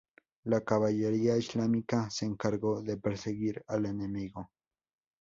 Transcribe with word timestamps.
La 0.45 0.61
caballería 0.61 1.37
islámica 1.37 2.09
se 2.09 2.25
encargó 2.25 2.81
de 2.81 2.97
perseguir 2.97 3.63
al 3.67 3.85
enemigo. 3.85 4.49